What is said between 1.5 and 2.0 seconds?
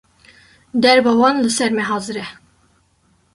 ser me